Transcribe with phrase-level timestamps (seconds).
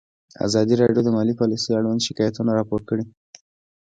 [0.45, 3.03] ازادي راډیو د مالي پالیسي اړوند شکایتونه راپور کړي.